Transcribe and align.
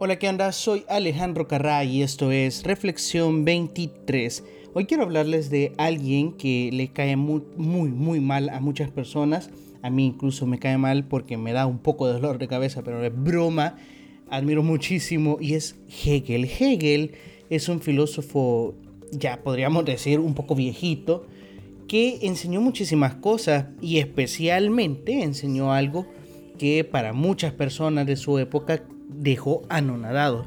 Hola, 0.00 0.16
¿qué 0.16 0.28
onda? 0.28 0.52
Soy 0.52 0.84
Alejandro 0.88 1.48
Carrá 1.48 1.82
y 1.82 2.02
esto 2.02 2.30
es 2.30 2.62
Reflexión 2.62 3.44
23. 3.44 4.44
Hoy 4.72 4.86
quiero 4.86 5.02
hablarles 5.02 5.50
de 5.50 5.72
alguien 5.76 6.34
que 6.34 6.70
le 6.72 6.92
cae 6.92 7.16
muy, 7.16 7.42
muy, 7.56 7.90
muy 7.90 8.20
mal 8.20 8.48
a 8.50 8.60
muchas 8.60 8.92
personas. 8.92 9.50
A 9.82 9.90
mí 9.90 10.06
incluso 10.06 10.46
me 10.46 10.60
cae 10.60 10.78
mal 10.78 11.02
porque 11.02 11.36
me 11.36 11.52
da 11.52 11.66
un 11.66 11.80
poco 11.80 12.06
de 12.06 12.12
dolor 12.12 12.38
de 12.38 12.46
cabeza, 12.46 12.84
pero 12.84 13.04
es 13.04 13.12
broma. 13.12 13.74
Admiro 14.30 14.62
muchísimo 14.62 15.36
y 15.40 15.54
es 15.54 15.74
Hegel. 15.88 16.44
Hegel 16.44 17.16
es 17.50 17.68
un 17.68 17.80
filósofo, 17.80 18.76
ya 19.10 19.42
podríamos 19.42 19.84
decir, 19.84 20.20
un 20.20 20.34
poco 20.34 20.54
viejito, 20.54 21.26
que 21.88 22.20
enseñó 22.22 22.60
muchísimas 22.60 23.16
cosas 23.16 23.66
y 23.82 23.98
especialmente 23.98 25.24
enseñó 25.24 25.72
algo 25.72 26.06
que 26.56 26.84
para 26.84 27.12
muchas 27.12 27.52
personas 27.52 28.06
de 28.06 28.14
su 28.14 28.38
época 28.38 28.84
dejó 29.08 29.62
anonadado, 29.68 30.46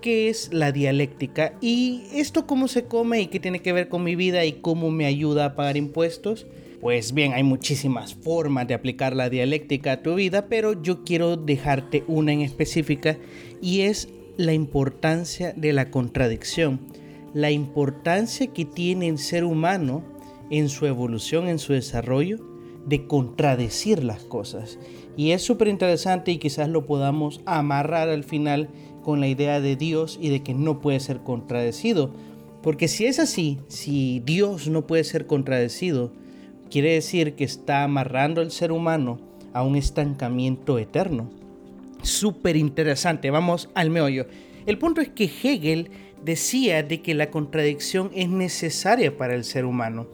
que 0.00 0.28
es 0.28 0.52
la 0.52 0.72
dialéctica. 0.72 1.52
¿Y 1.60 2.04
esto 2.12 2.46
cómo 2.46 2.68
se 2.68 2.84
come 2.84 3.20
y 3.20 3.26
qué 3.26 3.40
tiene 3.40 3.60
que 3.60 3.72
ver 3.72 3.88
con 3.88 4.04
mi 4.04 4.16
vida 4.16 4.44
y 4.44 4.52
cómo 4.54 4.90
me 4.90 5.06
ayuda 5.06 5.44
a 5.44 5.56
pagar 5.56 5.76
impuestos? 5.76 6.46
Pues 6.80 7.12
bien, 7.14 7.32
hay 7.32 7.42
muchísimas 7.42 8.14
formas 8.14 8.68
de 8.68 8.74
aplicar 8.74 9.16
la 9.16 9.30
dialéctica 9.30 9.92
a 9.92 10.02
tu 10.02 10.14
vida, 10.14 10.46
pero 10.46 10.80
yo 10.80 11.04
quiero 11.04 11.36
dejarte 11.36 12.04
una 12.06 12.32
en 12.32 12.42
específica 12.42 13.16
y 13.62 13.82
es 13.82 14.08
la 14.36 14.52
importancia 14.52 15.52
de 15.56 15.72
la 15.72 15.90
contradicción, 15.90 16.80
la 17.32 17.50
importancia 17.50 18.48
que 18.48 18.64
tiene 18.64 19.08
el 19.08 19.18
ser 19.18 19.44
humano 19.44 20.04
en 20.50 20.68
su 20.68 20.86
evolución, 20.86 21.48
en 21.48 21.58
su 21.58 21.72
desarrollo, 21.72 22.38
de 22.86 23.06
contradecir 23.06 24.02
las 24.02 24.24
cosas. 24.24 24.78
Y 25.16 25.32
es 25.32 25.42
súper 25.42 25.68
interesante 25.68 26.30
y 26.30 26.38
quizás 26.38 26.68
lo 26.68 26.86
podamos 26.86 27.40
amarrar 27.44 28.08
al 28.08 28.24
final 28.24 28.68
con 29.02 29.20
la 29.20 29.28
idea 29.28 29.60
de 29.60 29.76
Dios 29.76 30.18
y 30.20 30.30
de 30.30 30.42
que 30.42 30.54
no 30.54 30.80
puede 30.80 31.00
ser 31.00 31.18
contradecido. 31.18 32.10
Porque 32.62 32.88
si 32.88 33.06
es 33.06 33.18
así, 33.18 33.58
si 33.68 34.20
Dios 34.24 34.68
no 34.68 34.86
puede 34.86 35.04
ser 35.04 35.26
contradecido, 35.26 36.12
quiere 36.70 36.94
decir 36.94 37.34
que 37.34 37.44
está 37.44 37.84
amarrando 37.84 38.40
al 38.40 38.50
ser 38.50 38.72
humano 38.72 39.20
a 39.52 39.62
un 39.62 39.76
estancamiento 39.76 40.78
eterno. 40.78 41.30
Súper 42.02 42.56
interesante, 42.56 43.30
vamos 43.30 43.70
al 43.74 43.90
meollo. 43.90 44.26
El 44.66 44.78
punto 44.78 45.00
es 45.00 45.08
que 45.08 45.24
Hegel 45.24 45.90
decía 46.24 46.82
de 46.82 47.00
que 47.02 47.14
la 47.14 47.30
contradicción 47.30 48.10
es 48.14 48.28
necesaria 48.28 49.16
para 49.16 49.34
el 49.34 49.44
ser 49.44 49.64
humano. 49.64 50.08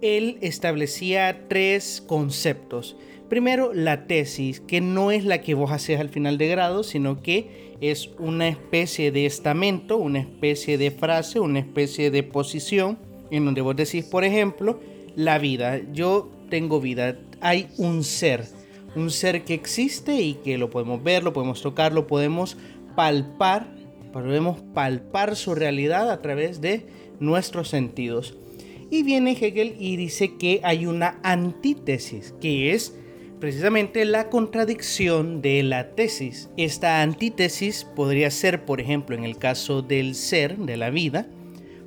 Él 0.00 0.38
establecía 0.40 1.46
tres 1.48 2.02
conceptos. 2.06 2.96
Primero, 3.28 3.72
la 3.72 4.06
tesis, 4.06 4.60
que 4.60 4.80
no 4.80 5.10
es 5.10 5.24
la 5.24 5.40
que 5.40 5.54
vos 5.54 5.72
haces 5.72 5.98
al 5.98 6.10
final 6.10 6.38
de 6.38 6.48
grado, 6.48 6.84
sino 6.84 7.22
que 7.22 7.74
es 7.80 8.10
una 8.18 8.48
especie 8.48 9.10
de 9.10 9.26
estamento, 9.26 9.96
una 9.96 10.20
especie 10.20 10.78
de 10.78 10.90
frase, 10.92 11.40
una 11.40 11.58
especie 11.58 12.10
de 12.10 12.22
posición, 12.22 12.98
en 13.30 13.44
donde 13.44 13.62
vos 13.62 13.74
decís, 13.74 14.04
por 14.04 14.24
ejemplo, 14.24 14.78
la 15.16 15.38
vida. 15.38 15.80
Yo 15.92 16.30
tengo 16.48 16.80
vida. 16.80 17.18
Hay 17.40 17.68
un 17.78 18.04
ser, 18.04 18.44
un 18.94 19.10
ser 19.10 19.44
que 19.44 19.54
existe 19.54 20.20
y 20.20 20.34
que 20.34 20.56
lo 20.56 20.70
podemos 20.70 21.02
ver, 21.02 21.24
lo 21.24 21.32
podemos 21.32 21.60
tocar, 21.62 21.92
lo 21.92 22.06
podemos 22.06 22.56
palpar, 22.94 23.74
podemos 24.12 24.60
palpar 24.72 25.34
su 25.34 25.54
realidad 25.54 26.10
a 26.10 26.22
través 26.22 26.60
de 26.60 26.86
nuestros 27.18 27.68
sentidos. 27.68 28.36
Y 28.90 29.02
viene 29.02 29.32
Hegel 29.32 29.74
y 29.78 29.96
dice 29.96 30.36
que 30.36 30.60
hay 30.62 30.86
una 30.86 31.18
antítesis, 31.22 32.34
que 32.40 32.72
es 32.72 32.94
precisamente 33.40 34.04
la 34.04 34.30
contradicción 34.30 35.42
de 35.42 35.62
la 35.62 35.90
tesis. 35.94 36.48
Esta 36.56 37.02
antítesis 37.02 37.84
podría 37.84 38.30
ser, 38.30 38.64
por 38.64 38.80
ejemplo, 38.80 39.16
en 39.16 39.24
el 39.24 39.38
caso 39.38 39.82
del 39.82 40.14
ser, 40.14 40.56
de 40.56 40.76
la 40.76 40.90
vida, 40.90 41.26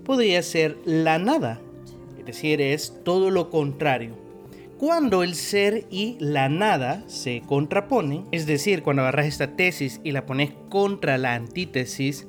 podría 0.04 0.42
ser 0.42 0.78
la 0.86 1.20
nada, 1.20 1.62
es 2.20 2.26
decir, 2.26 2.62
es 2.62 2.94
todo 3.04 3.30
lo 3.30 3.50
contrario. 3.50 4.16
Cuando 4.78 5.24
el 5.24 5.36
ser 5.36 5.86
y 5.92 6.16
la 6.20 6.48
nada 6.48 7.04
se 7.08 7.42
contraponen, 7.46 8.26
es 8.32 8.46
decir, 8.46 8.82
cuando 8.82 9.02
agarras 9.02 9.26
esta 9.26 9.56
tesis 9.56 10.00
y 10.04 10.12
la 10.12 10.26
pones 10.26 10.52
contra 10.70 11.18
la 11.18 11.36
antítesis, 11.36 12.28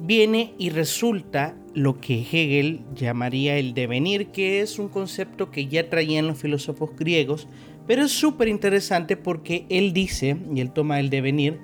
viene 0.00 0.54
y 0.58 0.70
resulta 0.70 1.56
lo 1.74 2.00
que 2.00 2.20
Hegel 2.20 2.80
llamaría 2.94 3.56
el 3.58 3.74
devenir, 3.74 4.28
que 4.28 4.60
es 4.60 4.78
un 4.78 4.88
concepto 4.88 5.50
que 5.50 5.66
ya 5.66 5.88
traían 5.88 6.26
los 6.26 6.38
filósofos 6.38 6.90
griegos, 6.96 7.46
pero 7.86 8.04
es 8.04 8.12
súper 8.12 8.48
interesante 8.48 9.16
porque 9.16 9.66
él 9.68 9.92
dice, 9.92 10.36
y 10.54 10.60
él 10.60 10.72
toma 10.72 11.00
el 11.00 11.10
devenir, 11.10 11.58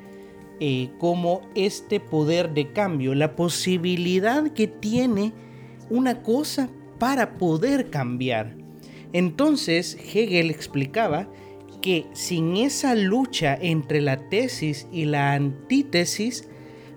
eh, 0.61 0.91
como 0.99 1.43
este 1.55 2.01
poder 2.01 2.55
de 2.55 2.73
cambio, 2.73 3.15
la 3.15 3.37
posibilidad 3.37 4.53
que 4.53 4.67
tiene 4.67 5.33
una 5.91 6.23
cosa 6.23 6.71
para 6.99 7.35
poder 7.35 7.91
cambiar. 7.91 8.57
Entonces 9.13 9.99
Hegel 10.15 10.51
explicaba 10.51 11.29
que 11.83 12.07
sin 12.13 12.57
esa 12.57 12.95
lucha 12.95 13.57
entre 13.61 14.01
la 14.01 14.29
tesis 14.29 14.89
y 14.93 15.05
la 15.05 15.35
antítesis, 15.35 16.49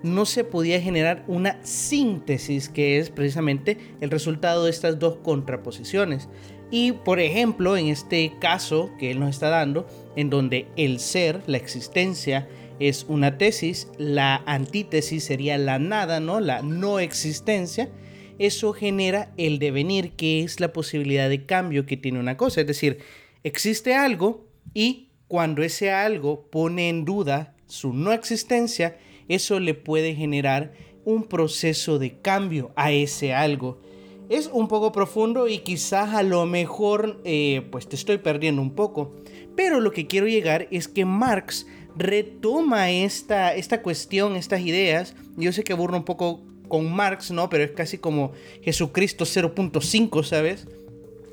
no 0.02 0.26
se 0.26 0.44
podía 0.44 0.80
generar 0.80 1.24
una 1.26 1.58
síntesis 1.64 2.68
que 2.68 2.98
es 2.98 3.10
precisamente 3.10 3.78
el 4.00 4.10
resultado 4.10 4.64
de 4.64 4.70
estas 4.70 4.98
dos 4.98 5.16
contraposiciones. 5.22 6.28
Y 6.70 6.92
por 6.92 7.18
ejemplo, 7.20 7.76
en 7.76 7.88
este 7.88 8.32
caso 8.40 8.90
que 8.98 9.10
él 9.10 9.18
nos 9.18 9.30
está 9.30 9.48
dando, 9.48 9.86
en 10.16 10.30
donde 10.30 10.68
el 10.76 11.00
ser, 11.00 11.42
la 11.46 11.56
existencia, 11.56 12.48
es 12.78 13.04
una 13.08 13.36
tesis, 13.36 13.88
la 13.98 14.42
antítesis 14.46 15.24
sería 15.24 15.58
la 15.58 15.78
nada, 15.78 16.18
¿no? 16.18 16.40
La 16.40 16.62
no 16.62 16.98
existencia. 16.98 17.90
Eso 18.38 18.72
genera 18.72 19.32
el 19.36 19.58
devenir, 19.58 20.12
que 20.12 20.42
es 20.42 20.60
la 20.60 20.72
posibilidad 20.72 21.28
de 21.28 21.44
cambio 21.44 21.84
que 21.84 21.98
tiene 21.98 22.18
una 22.18 22.38
cosa. 22.38 22.62
Es 22.62 22.66
decir, 22.66 22.98
existe 23.44 23.94
algo 23.94 24.46
y 24.72 25.10
cuando 25.28 25.62
ese 25.62 25.92
algo 25.92 26.48
pone 26.50 26.88
en 26.88 27.04
duda 27.04 27.54
su 27.66 27.92
no 27.92 28.12
existencia, 28.12 28.96
eso 29.30 29.60
le 29.60 29.74
puede 29.74 30.14
generar 30.14 30.72
un 31.04 31.24
proceso 31.24 31.98
de 31.98 32.18
cambio 32.20 32.72
a 32.76 32.92
ese 32.92 33.32
algo. 33.32 33.80
Es 34.28 34.50
un 34.52 34.68
poco 34.68 34.92
profundo 34.92 35.48
y 35.48 35.58
quizás 35.58 36.14
a 36.14 36.22
lo 36.22 36.46
mejor 36.46 37.20
eh, 37.24 37.66
pues 37.70 37.88
te 37.88 37.96
estoy 37.96 38.18
perdiendo 38.18 38.60
un 38.60 38.74
poco. 38.74 39.14
Pero 39.56 39.80
lo 39.80 39.92
que 39.92 40.06
quiero 40.06 40.26
llegar 40.26 40.68
es 40.70 40.88
que 40.88 41.04
Marx 41.04 41.66
retoma 41.96 42.90
esta, 42.90 43.54
esta 43.54 43.82
cuestión, 43.82 44.36
estas 44.36 44.60
ideas. 44.60 45.14
Yo 45.36 45.52
sé 45.52 45.64
que 45.64 45.72
aburro 45.72 45.96
un 45.96 46.04
poco 46.04 46.42
con 46.68 46.92
Marx, 46.92 47.30
¿no? 47.30 47.48
Pero 47.48 47.64
es 47.64 47.72
casi 47.72 47.98
como 47.98 48.32
Jesucristo 48.62 49.24
0.5, 49.24 50.24
¿sabes? 50.24 50.66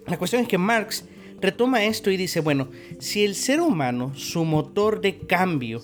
La 0.08 0.18
cuestión 0.18 0.42
es 0.42 0.48
que 0.48 0.58
Marx 0.58 1.06
retoma 1.40 1.84
esto 1.84 2.10
y 2.10 2.18
dice, 2.18 2.42
bueno, 2.42 2.70
si 3.00 3.24
el 3.24 3.36
ser 3.36 3.62
humano, 3.62 4.14
su 4.16 4.44
motor 4.46 5.02
de 5.02 5.20
cambio, 5.20 5.82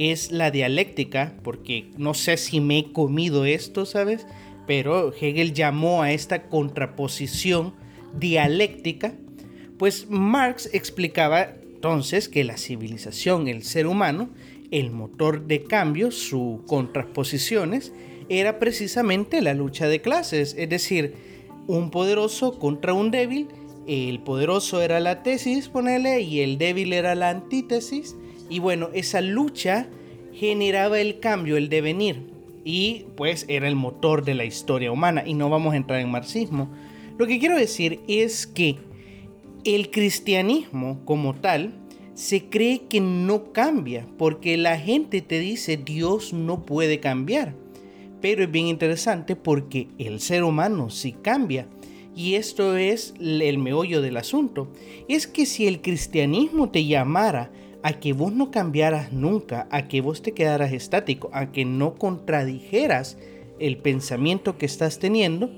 es 0.00 0.32
la 0.32 0.50
dialéctica, 0.50 1.34
porque 1.42 1.90
no 1.98 2.14
sé 2.14 2.36
si 2.36 2.60
me 2.60 2.78
he 2.78 2.92
comido 2.92 3.44
esto, 3.44 3.84
¿sabes? 3.84 4.26
Pero 4.66 5.12
Hegel 5.12 5.52
llamó 5.52 6.02
a 6.02 6.12
esta 6.12 6.44
contraposición 6.48 7.74
dialéctica, 8.18 9.14
pues 9.78 10.08
Marx 10.08 10.70
explicaba 10.72 11.54
entonces 11.74 12.28
que 12.28 12.44
la 12.44 12.56
civilización, 12.56 13.48
el 13.48 13.62
ser 13.62 13.86
humano, 13.86 14.30
el 14.70 14.90
motor 14.90 15.46
de 15.46 15.64
cambio, 15.64 16.10
sus 16.10 16.62
contraposiciones, 16.66 17.92
era 18.28 18.58
precisamente 18.58 19.42
la 19.42 19.54
lucha 19.54 19.88
de 19.88 20.00
clases, 20.00 20.54
es 20.56 20.68
decir, 20.68 21.14
un 21.66 21.90
poderoso 21.90 22.58
contra 22.58 22.92
un 22.92 23.10
débil, 23.10 23.48
el 23.86 24.20
poderoso 24.20 24.82
era 24.82 25.00
la 25.00 25.22
tesis, 25.22 25.68
ponele, 25.68 26.20
y 26.20 26.40
el 26.40 26.58
débil 26.58 26.92
era 26.92 27.14
la 27.14 27.30
antítesis, 27.30 28.16
y 28.50 28.58
bueno, 28.58 28.90
esa 28.92 29.20
lucha 29.20 29.88
generaba 30.34 31.00
el 31.00 31.20
cambio, 31.20 31.56
el 31.56 31.68
devenir, 31.68 32.30
y 32.64 33.06
pues 33.16 33.46
era 33.48 33.68
el 33.68 33.76
motor 33.76 34.24
de 34.24 34.34
la 34.34 34.44
historia 34.44 34.92
humana, 34.92 35.22
y 35.24 35.34
no 35.34 35.48
vamos 35.48 35.72
a 35.72 35.76
entrar 35.76 36.00
en 36.00 36.10
marxismo. 36.10 36.68
Lo 37.16 37.26
que 37.26 37.38
quiero 37.38 37.56
decir 37.56 38.00
es 38.08 38.46
que 38.46 38.76
el 39.64 39.90
cristianismo 39.90 41.00
como 41.04 41.34
tal 41.34 41.74
se 42.14 42.46
cree 42.46 42.82
que 42.88 43.00
no 43.00 43.52
cambia, 43.52 44.06
porque 44.18 44.56
la 44.56 44.78
gente 44.78 45.22
te 45.22 45.38
dice 45.38 45.76
Dios 45.76 46.32
no 46.32 46.66
puede 46.66 47.00
cambiar. 47.00 47.54
Pero 48.20 48.44
es 48.44 48.50
bien 48.50 48.66
interesante 48.66 49.36
porque 49.36 49.88
el 49.98 50.20
ser 50.20 50.44
humano 50.44 50.90
sí 50.90 51.12
cambia. 51.12 51.66
Y 52.14 52.34
esto 52.34 52.76
es 52.76 53.14
el 53.18 53.56
meollo 53.58 54.02
del 54.02 54.18
asunto. 54.18 54.68
Es 55.08 55.26
que 55.26 55.46
si 55.46 55.66
el 55.66 55.80
cristianismo 55.80 56.68
te 56.68 56.84
llamara 56.84 57.50
a 57.82 57.94
que 57.94 58.12
vos 58.12 58.32
no 58.32 58.50
cambiaras 58.50 59.12
nunca, 59.12 59.66
a 59.70 59.88
que 59.88 60.00
vos 60.00 60.22
te 60.22 60.32
quedaras 60.32 60.72
estático, 60.72 61.30
a 61.32 61.52
que 61.52 61.64
no 61.64 61.94
contradijeras 61.94 63.16
el 63.58 63.76
pensamiento 63.78 64.58
que 64.58 64.66
estás 64.66 64.98
teniendo, 64.98 65.50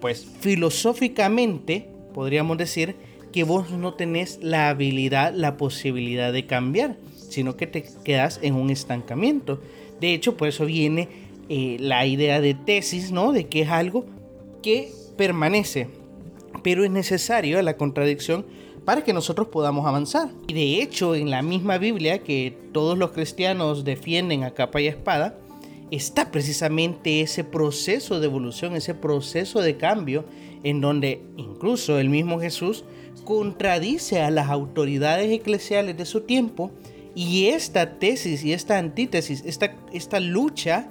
pues 0.00 0.26
filosóficamente 0.40 1.88
podríamos 2.12 2.58
decir 2.58 2.96
que 3.32 3.44
vos 3.44 3.70
no 3.70 3.94
tenés 3.94 4.38
la 4.42 4.70
habilidad, 4.70 5.34
la 5.34 5.56
posibilidad 5.56 6.32
de 6.32 6.46
cambiar, 6.46 6.96
sino 7.14 7.56
que 7.56 7.66
te 7.66 7.84
quedas 8.04 8.40
en 8.42 8.54
un 8.54 8.70
estancamiento. 8.70 9.60
De 10.00 10.14
hecho, 10.14 10.36
por 10.36 10.48
eso 10.48 10.64
viene 10.64 11.08
eh, 11.48 11.76
la 11.78 12.06
idea 12.06 12.40
de 12.40 12.54
tesis, 12.54 13.12
¿no? 13.12 13.32
De 13.32 13.46
que 13.46 13.62
es 13.62 13.68
algo 13.68 14.06
que 14.62 14.90
permanece, 15.16 15.88
pero 16.62 16.84
es 16.84 16.90
necesario 16.90 17.60
la 17.62 17.76
contradicción 17.76 18.46
para 18.86 19.02
que 19.02 19.12
nosotros 19.12 19.48
podamos 19.48 19.84
avanzar. 19.84 20.30
Y 20.46 20.54
de 20.54 20.80
hecho, 20.80 21.16
en 21.16 21.28
la 21.28 21.42
misma 21.42 21.76
Biblia 21.76 22.20
que 22.20 22.56
todos 22.72 22.96
los 22.96 23.10
cristianos 23.10 23.84
defienden 23.84 24.44
a 24.44 24.52
capa 24.52 24.80
y 24.80 24.86
espada, 24.86 25.36
está 25.90 26.30
precisamente 26.30 27.20
ese 27.20 27.42
proceso 27.42 28.20
de 28.20 28.26
evolución, 28.26 28.76
ese 28.76 28.94
proceso 28.94 29.60
de 29.60 29.76
cambio, 29.76 30.24
en 30.62 30.80
donde 30.80 31.20
incluso 31.36 31.98
el 31.98 32.08
mismo 32.08 32.40
Jesús 32.40 32.84
contradice 33.24 34.22
a 34.22 34.30
las 34.30 34.50
autoridades 34.50 35.32
eclesiales 35.32 35.96
de 35.96 36.06
su 36.06 36.20
tiempo 36.20 36.70
y 37.12 37.46
esta 37.48 37.98
tesis 37.98 38.44
y 38.44 38.52
esta 38.52 38.78
antítesis, 38.78 39.42
esta, 39.44 39.74
esta 39.92 40.20
lucha 40.20 40.90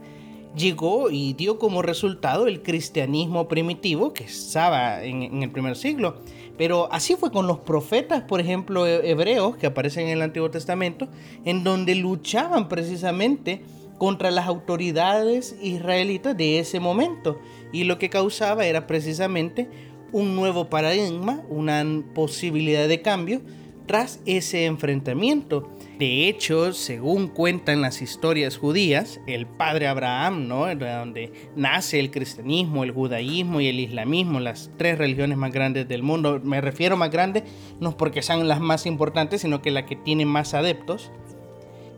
llegó 0.55 1.09
y 1.09 1.33
dio 1.33 1.59
como 1.59 1.81
resultado 1.81 2.47
el 2.47 2.61
cristianismo 2.61 3.47
primitivo 3.47 4.13
que 4.13 4.23
estaba 4.23 5.03
en, 5.03 5.23
en, 5.23 5.43
el 5.43 5.51
primer 5.51 5.75
siglo. 5.75 6.17
Pero 6.57 6.87
así 6.91 7.15
fue 7.15 7.31
con 7.31 7.47
los 7.47 7.59
profetas, 7.59 8.23
por 8.23 8.39
ejemplo, 8.39 8.87
hebreos 8.87 9.57
que 9.57 9.67
aparecen 9.67 10.07
en 10.07 10.13
el 10.13 10.21
Antiguo 10.21 10.49
Testamento, 10.49 11.09
en 11.43 11.63
donde 11.63 11.95
luchaban 11.95 12.69
precisamente 12.69 13.61
contra 13.97 14.31
las 14.31 14.47
autoridades 14.47 15.55
israelitas 15.61 16.35
de 16.35 16.59
ese 16.59 16.79
momento. 16.79 17.39
Y 17.71 17.83
lo 17.83 17.97
que 17.97 18.09
causaba 18.09 18.65
era 18.65 18.87
precisamente 18.87 19.69
un 20.11 20.35
nuevo 20.35 20.69
paradigma, 20.69 21.43
una 21.49 21.85
posibilidad 22.13 22.87
de 22.87 23.01
cambio 23.01 23.41
tras 23.85 24.19
ese 24.25 24.65
enfrentamiento. 24.65 25.69
De 25.97 26.27
hecho, 26.27 26.73
según 26.73 27.29
cuentan 27.29 27.81
las 27.81 28.01
historias 28.01 28.57
judías, 28.57 29.21
el 29.27 29.47
padre 29.47 29.87
Abraham, 29.87 30.47
¿no? 30.47 30.65
donde 30.75 31.31
nace 31.55 32.01
el 32.01 32.11
cristianismo, 32.11 32.83
el 32.83 32.91
judaísmo 32.91 33.61
y 33.61 33.67
el 33.67 33.79
islamismo, 33.79 34.41
las 34.41 34.69
tres 34.77 34.97
religiones 34.97 35.37
más 35.37 35.53
grandes 35.53 35.87
del 35.87 36.03
mundo, 36.03 36.41
me 36.43 36.59
refiero 36.59 36.97
más 36.97 37.11
grandes 37.11 37.43
no 37.79 37.95
porque 37.95 38.21
sean 38.21 38.47
las 38.49 38.59
más 38.59 38.85
importantes, 38.85 39.41
sino 39.41 39.61
que 39.61 39.71
la 39.71 39.85
que 39.85 39.95
tiene 39.95 40.25
más 40.25 40.53
adeptos. 40.53 41.11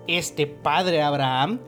Este 0.05 0.45
padre 0.45 1.01
Abraham 1.01 1.59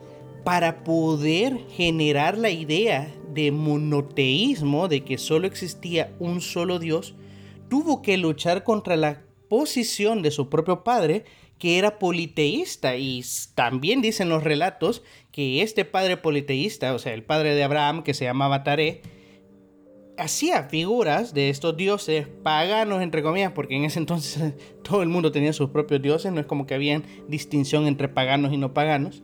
para 0.44 0.84
poder 0.84 1.58
generar 1.70 2.38
la 2.38 2.52
idea 2.52 3.12
de 3.34 3.52
monoteísmo, 3.52 4.88
de 4.88 5.04
que 5.04 5.18
solo 5.18 5.48
existía 5.48 6.16
un 6.20 6.42
solo 6.42 6.78
Dios, 6.80 7.16
tuvo 7.70 8.02
que 8.02 8.18
luchar 8.18 8.64
contra 8.64 8.96
la 8.96 9.24
posición 9.50 10.22
de 10.22 10.32
su 10.32 10.50
propio 10.50 10.84
padre, 10.84 11.26
que 11.60 11.78
era 11.78 12.00
politeísta. 12.00 12.96
Y 12.96 13.24
también 13.56 14.02
dicen 14.02 14.30
los 14.30 14.44
relatos 14.44 15.04
que 15.32 15.62
este 15.62 15.86
padre 15.86 16.18
politeísta, 16.18 16.94
o 16.94 17.00
sea, 17.00 17.14
el 17.14 17.24
padre 17.24 17.54
de 17.54 17.64
Abraham, 17.64 18.04
que 18.04 18.14
se 18.14 18.26
llamaba 18.26 18.64
Taré, 18.64 19.02
hacía 20.18 20.64
figuras 20.64 21.34
de 21.34 21.50
estos 21.50 21.78
dioses 21.78 22.28
paganos, 22.42 23.02
entre 23.02 23.22
comillas, 23.22 23.52
porque 23.52 23.76
en 23.76 23.86
ese 23.86 24.00
entonces 24.00 24.54
todo 24.84 25.04
el 25.04 25.10
mundo 25.10 25.32
tenía 25.32 25.54
sus 25.54 25.70
propios 25.70 26.02
dioses, 26.02 26.32
no 26.32 26.40
es 26.40 26.48
como 26.48 26.66
que 26.66 26.74
había 26.74 27.02
distinción 27.28 27.86
entre 27.86 28.08
paganos 28.08 28.52
y 28.52 28.58
no 28.58 28.74
paganos 28.74 29.22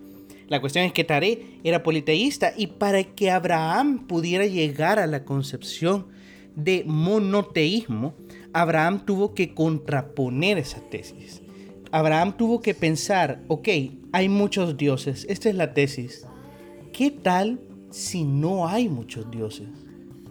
la 0.47 0.61
cuestión 0.61 0.85
es 0.85 0.93
que 0.93 1.03
Taré 1.03 1.59
era 1.63 1.83
politeísta 1.83 2.53
y 2.55 2.67
para 2.67 3.03
que 3.03 3.31
Abraham 3.31 4.05
pudiera 4.07 4.45
llegar 4.45 4.99
a 4.99 5.07
la 5.07 5.25
concepción 5.25 6.07
de 6.55 6.83
monoteísmo, 6.85 8.13
Abraham 8.53 9.05
tuvo 9.05 9.33
que 9.33 9.53
contraponer 9.53 10.57
esa 10.57 10.81
tesis. 10.89 11.41
Abraham 11.95 12.35
tuvo 12.35 12.59
que 12.59 12.73
pensar, 12.73 13.41
ok, 13.47 13.69
hay 14.11 14.27
muchos 14.27 14.75
dioses, 14.75 15.25
esta 15.29 15.47
es 15.47 15.55
la 15.55 15.73
tesis. 15.73 16.27
¿Qué 16.91 17.09
tal 17.09 17.61
si 17.89 18.25
no 18.25 18.67
hay 18.67 18.89
muchos 18.89 19.31
dioses? 19.31 19.69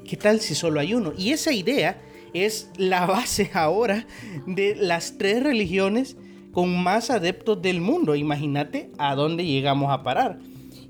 ¿Qué 0.06 0.18
tal 0.18 0.40
si 0.40 0.54
solo 0.54 0.78
hay 0.78 0.92
uno? 0.92 1.14
Y 1.16 1.30
esa 1.30 1.54
idea 1.54 2.02
es 2.34 2.68
la 2.76 3.06
base 3.06 3.50
ahora 3.54 4.06
de 4.46 4.76
las 4.76 5.16
tres 5.16 5.42
religiones 5.42 6.18
con 6.52 6.82
más 6.82 7.08
adeptos 7.08 7.62
del 7.62 7.80
mundo. 7.80 8.14
Imagínate 8.14 8.90
a 8.98 9.14
dónde 9.14 9.46
llegamos 9.46 9.90
a 9.90 10.02
parar. 10.02 10.40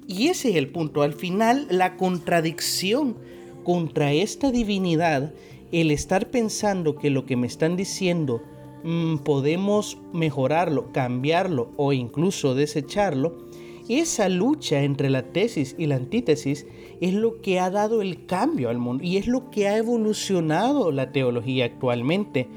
Y 0.09 0.27
ese 0.27 0.51
es 0.51 0.57
el 0.57 0.71
punto. 0.71 1.03
Al 1.03 1.13
final, 1.13 1.69
la 1.71 1.97
contradicción 1.97 3.17
contra 3.63 4.13
esta 4.13 4.51
divinidad, 4.51 5.33
el 5.71 5.93
estar 5.93 6.31
pensando 6.31 6.97
que 6.97 7.11
lo 7.11 7.27
que 7.27 7.37
me 7.37 7.47
están 7.47 7.77
diciendo 7.77 8.43
mm, 8.85 9.19
podemos 9.19 9.99
mejorarlo, 10.13 10.93
cambiarlo 10.93 11.71
o 11.77 11.93
incluso 11.93 12.55
desecharlo, 12.55 13.35
esa 13.89 14.31
lucha 14.31 14.83
entre 14.83 15.11
la 15.11 15.25
tesis 15.33 15.75
y 15.77 15.87
la 15.87 15.97
antítesis 15.97 16.67
es 17.01 17.13
lo 17.13 17.43
que 17.43 17.61
ha 17.61 17.71
dado 17.71 18.01
el 18.01 18.25
cambio 18.25 18.71
al 18.71 18.79
mundo 18.79 19.05
y 19.05 19.19
es 19.19 19.27
lo 19.27 19.51
que 19.51 19.69
ha 19.69 19.77
evolucionado 19.77 20.91
la 20.91 21.13
teología 21.13 21.67
actualmente. 21.67 22.49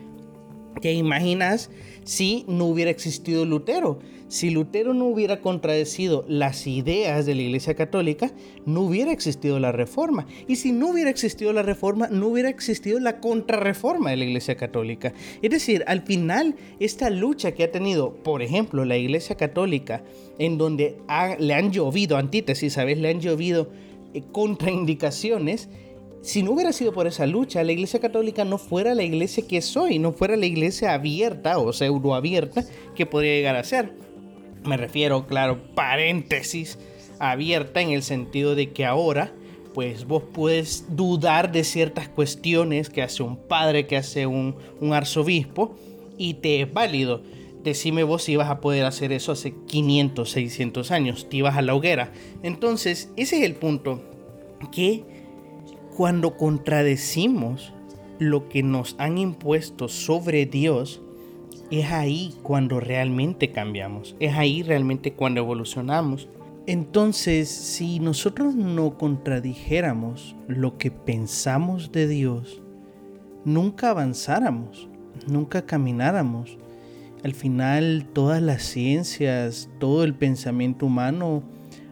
¿Te 0.81 0.94
imaginas 0.94 1.69
si 2.03 2.45
no 2.47 2.65
hubiera 2.65 2.91
existido 2.91 3.45
Lutero? 3.45 4.00
Si 4.27 4.50
Lutero 4.50 4.94
no 4.94 5.06
hubiera 5.06 5.39
contradecido 5.39 6.25
las 6.27 6.68
ideas 6.68 7.25
de 7.25 7.33
la 7.33 7.44
Iglesia 7.44 7.75
Católica, 7.75 8.31
no 8.65 8.81
hubiera 8.81 9.13
existido 9.13 9.57
la 9.59 9.71
Reforma. 9.71 10.27
Y 10.47 10.57
si 10.57 10.74
no 10.74 10.89
hubiera 10.89 11.09
existido 11.09 11.53
la 11.53 11.63
Reforma, 11.63 12.09
no 12.12 12.27
hubiera 12.27 12.50
existido 12.50 13.00
la 13.00 13.21
contrarreforma 13.21 14.09
de 14.09 14.18
la 14.18 14.25
Iglesia 14.25 14.57
Católica. 14.57 15.13
Es 15.41 15.50
decir, 15.50 15.85
al 15.88 16.01
final, 16.01 16.56
esta 16.80 17.09
lucha 17.09 17.53
que 17.53 17.63
ha 17.63 17.71
tenido, 17.71 18.15
por 18.15 18.41
ejemplo, 18.41 18.83
la 18.83 18.97
Iglesia 18.97 19.38
Católica, 19.38 20.03
en 20.39 20.57
donde 20.57 20.97
le 21.39 21.53
han 21.53 21.71
llovido 21.71 22.18
antítesis, 22.18 22.73
¿sabes? 22.73 22.97
Le 22.97 23.09
han 23.09 23.21
llovido 23.21 23.71
eh, 24.13 24.23
contraindicaciones, 24.33 25.69
si 26.27 26.44
no 26.44 26.51
hubiera 26.51 26.74
sido 26.74 26.91
por 26.91 27.07
esa 27.07 27.25
lucha, 27.25 27.63
la 27.63 27.71
Iglesia 27.71 28.01
Católica 28.01 28.44
no 28.44 28.57
fuera 28.57 28.94
la 28.94 29.03
iglesia 29.03 29.47
que 29.47 29.62
soy, 29.62 29.97
no 29.97 30.12
fuera 30.12 30.35
la 30.35 30.45
iglesia 30.45 30.94
abierta 30.94 31.57
o 31.57 31.71
pseudo 31.71 32.15
abierta 32.15 32.65
que 32.95 33.06
podría 33.06 33.35
llegar 33.35 33.56
a 33.56 33.63
ser. 33.63 33.94
Me 34.65 34.75
refiero, 34.75 35.25
claro, 35.25 35.74
paréntesis, 35.74 36.79
abierta 37.19 37.79
en 37.79 37.91
el 37.91 38.03
sentido 38.03 38.56
de 38.56 38.71
que 38.71 38.83
ahora, 38.83 39.31
pues 39.74 40.03
vos 40.03 40.21
puedes 40.33 40.83
dudar 40.89 41.53
de 41.53 41.63
ciertas 41.63 42.09
cuestiones 42.09 42.89
que 42.89 43.03
hace 43.03 43.23
un 43.23 43.38
padre, 43.38 43.88
que 43.88 43.95
hace 43.95 44.25
un, 44.25 44.57
un 44.81 44.91
arzobispo, 44.91 45.77
y 46.18 46.33
te 46.33 46.59
es 46.59 46.73
válido. 46.73 47.21
Decime 47.63 48.03
vos 48.03 48.23
si 48.23 48.35
vas 48.35 48.50
a 48.50 48.59
poder 48.59 48.83
hacer 48.83 49.13
eso 49.13 49.31
hace 49.31 49.53
500, 49.65 50.30
600 50.30 50.92
años, 50.92 51.30
te 51.30 51.37
ibas 51.37 51.56
a 51.56 51.61
la 51.61 51.73
hoguera. 51.73 52.11
Entonces, 52.44 53.13
ese 53.16 53.37
es 53.37 53.44
el 53.45 53.56
punto. 53.56 54.04
Que 54.73 55.17
cuando 55.97 56.37
contradecimos 56.37 57.73
lo 58.19 58.49
que 58.49 58.61
nos 58.61 58.95
han 58.99 59.18
impuesto 59.18 59.87
sobre 59.87 60.45
Dios, 60.45 61.01
es 61.71 61.92
ahí 61.92 62.35
cuando 62.44 62.80
realmente 62.80 63.51
cambiamos, 63.51 64.16
es 64.19 64.35
ahí 64.35 64.61
realmente 64.61 65.13
cuando 65.13 65.42
evolucionamos. 65.42 66.30
Entonces, 66.68 67.49
si 67.49 67.99
nosotros 67.99 68.54
no 68.54 68.95
contradijéramos 68.99 70.35
lo 70.47 70.77
que 70.77 70.92
pensamos 70.92 71.92
de 71.92 72.07
Dios, 72.07 72.61
nunca 73.44 73.89
avanzáramos, 73.89 74.87
nunca 75.25 75.66
camináramos. 75.66 76.59
Al 77.23 77.33
final, 77.33 78.07
todas 78.13 78.44
las 78.44 78.61
ciencias, 78.61 79.68
todo 79.80 80.04
el 80.04 80.13
pensamiento 80.13 80.85
humano 80.85 81.42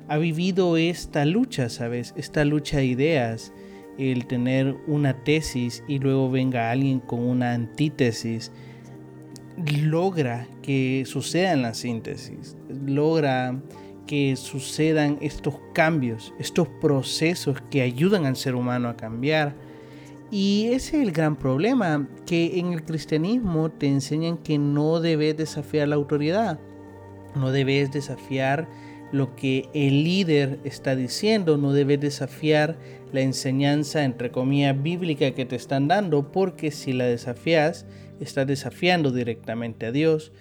ha 0.07 0.19
vivido 0.19 0.77
esta 0.77 1.25
lucha, 1.25 1.69
¿sabes? 1.69 2.13
Esta 2.15 2.45
lucha 2.45 2.77
de 2.77 2.85
ideas 2.85 3.51
el 3.97 4.25
tener 4.25 4.75
una 4.87 5.23
tesis 5.23 5.83
y 5.87 5.99
luego 5.99 6.29
venga 6.29 6.71
alguien 6.71 6.99
con 6.99 7.19
una 7.21 7.53
antítesis, 7.53 8.51
logra 9.83 10.47
que 10.61 11.03
sucedan 11.05 11.61
las 11.61 11.77
síntesis, 11.77 12.57
logra 12.85 13.61
que 14.05 14.35
sucedan 14.35 15.17
estos 15.21 15.55
cambios, 15.73 16.33
estos 16.39 16.67
procesos 16.67 17.61
que 17.69 17.81
ayudan 17.81 18.25
al 18.25 18.35
ser 18.35 18.55
humano 18.55 18.89
a 18.89 18.97
cambiar. 18.97 19.55
Y 20.31 20.67
ese 20.71 20.97
es 20.97 21.03
el 21.07 21.11
gran 21.11 21.35
problema, 21.35 22.07
que 22.25 22.59
en 22.59 22.73
el 22.73 22.83
cristianismo 22.83 23.69
te 23.69 23.87
enseñan 23.87 24.37
que 24.37 24.57
no 24.57 24.99
debes 24.99 25.37
desafiar 25.37 25.87
la 25.87 25.95
autoridad, 25.95 26.59
no 27.35 27.51
debes 27.51 27.91
desafiar 27.91 28.67
lo 29.11 29.35
que 29.35 29.69
el 29.73 30.03
líder 30.03 30.59
está 30.63 30.95
diciendo, 30.95 31.57
no 31.57 31.71
debes 31.71 31.99
desafiar 32.01 32.77
la 33.15 33.22
enseñanza, 33.22 34.03
entre 34.03 34.29
comillas, 34.29 34.81
bíblica 34.81 35.31
que 35.31 35.45
te 35.45 35.55
están 35.55 35.88
dando, 35.88 36.31
porque 36.31 36.69
si 36.69 36.93
la 36.93 37.05
desafías, 37.05 37.86
estás 38.19 38.45
desafiando 38.45 39.12
directamente 39.12 39.88
a 39.88 39.91
Dios. 39.91 40.31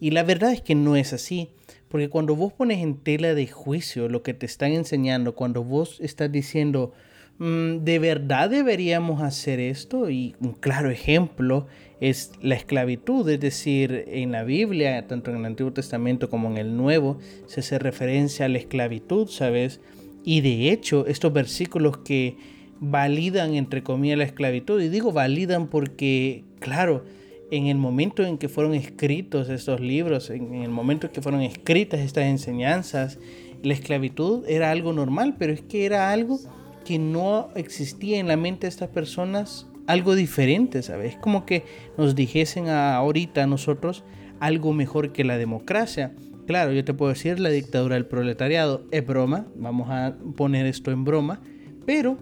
Y 0.00 0.10
la 0.10 0.22
verdad 0.22 0.52
es 0.52 0.60
que 0.60 0.74
no 0.74 0.96
es 0.96 1.12
así, 1.12 1.50
porque 1.88 2.10
cuando 2.10 2.36
vos 2.36 2.52
pones 2.52 2.80
en 2.80 2.96
tela 2.96 3.34
de 3.34 3.46
juicio 3.46 4.08
lo 4.08 4.22
que 4.22 4.34
te 4.34 4.46
están 4.46 4.72
enseñando, 4.72 5.34
cuando 5.34 5.64
vos 5.64 5.98
estás 6.00 6.30
diciendo, 6.30 6.92
mm, 7.38 7.84
¿de 7.84 7.98
verdad 8.00 8.50
deberíamos 8.50 9.22
hacer 9.22 9.60
esto? 9.60 10.10
Y 10.10 10.34
un 10.40 10.52
claro 10.52 10.90
ejemplo 10.90 11.66
es 12.00 12.32
la 12.42 12.56
esclavitud, 12.56 13.28
es 13.30 13.40
decir, 13.40 14.04
en 14.08 14.32
la 14.32 14.42
Biblia, 14.42 15.06
tanto 15.06 15.30
en 15.30 15.38
el 15.38 15.44
Antiguo 15.46 15.72
Testamento 15.72 16.28
como 16.28 16.50
en 16.50 16.58
el 16.58 16.76
Nuevo, 16.76 17.18
se 17.46 17.60
hace 17.60 17.78
referencia 17.78 18.46
a 18.46 18.48
la 18.48 18.58
esclavitud, 18.58 19.28
¿sabes? 19.28 19.80
Y 20.24 20.40
de 20.40 20.70
hecho, 20.70 21.06
estos 21.06 21.32
versículos 21.32 21.98
que 21.98 22.36
validan, 22.80 23.54
entre 23.54 23.82
comillas, 23.82 24.18
la 24.18 24.24
esclavitud, 24.24 24.80
y 24.80 24.88
digo 24.88 25.12
validan 25.12 25.68
porque, 25.68 26.44
claro, 26.60 27.04
en 27.50 27.66
el 27.66 27.76
momento 27.76 28.24
en 28.24 28.38
que 28.38 28.48
fueron 28.48 28.74
escritos 28.74 29.48
estos 29.48 29.80
libros, 29.80 30.30
en 30.30 30.54
el 30.54 30.70
momento 30.70 31.06
en 31.06 31.12
que 31.12 31.22
fueron 31.22 31.42
escritas 31.42 32.00
estas 32.00 32.24
enseñanzas, 32.24 33.18
la 33.62 33.74
esclavitud 33.74 34.44
era 34.48 34.70
algo 34.70 34.92
normal, 34.92 35.36
pero 35.38 35.52
es 35.52 35.60
que 35.60 35.84
era 35.84 36.10
algo 36.10 36.40
que 36.84 36.98
no 36.98 37.48
existía 37.54 38.18
en 38.18 38.28
la 38.28 38.36
mente 38.36 38.62
de 38.62 38.68
estas 38.68 38.88
personas, 38.88 39.66
algo 39.86 40.14
diferente, 40.14 40.82
¿sabes? 40.82 41.16
Como 41.16 41.46
que 41.46 41.64
nos 41.96 42.14
dijesen 42.14 42.68
ahorita 42.68 43.44
a 43.44 43.46
nosotros 43.46 44.04
algo 44.40 44.72
mejor 44.72 45.12
que 45.12 45.24
la 45.24 45.38
democracia. 45.38 46.12
Claro, 46.46 46.72
yo 46.72 46.84
te 46.84 46.92
puedo 46.92 47.12
decir 47.12 47.40
la 47.40 47.48
dictadura 47.48 47.94
del 47.94 48.06
proletariado 48.06 48.84
es 48.90 49.06
broma, 49.06 49.46
vamos 49.56 49.88
a 49.90 50.16
poner 50.36 50.66
esto 50.66 50.90
en 50.90 51.04
broma, 51.04 51.40
pero, 51.86 52.18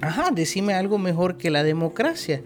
ajá, 0.00 0.30
decime 0.30 0.74
algo 0.74 0.98
mejor 0.98 1.36
que 1.36 1.50
la 1.50 1.62
democracia 1.62 2.42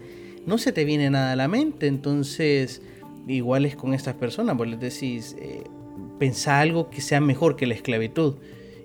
no 0.47 0.57
se 0.57 0.71
te 0.71 0.85
viene 0.85 1.09
nada 1.09 1.33
a 1.33 1.35
la 1.35 1.47
mente. 1.47 1.87
Entonces, 1.87 2.81
igual 3.27 3.65
es 3.65 3.75
con 3.75 3.93
estas 3.93 4.15
personas, 4.15 4.57
vos 4.57 4.67
les 4.67 4.79
decís, 4.79 5.35
eh, 5.39 5.63
pensá 6.17 6.61
algo 6.61 6.89
que 6.89 7.01
sea 7.01 7.19
mejor 7.21 7.55
que 7.55 7.67
la 7.67 7.75
esclavitud. 7.75 8.35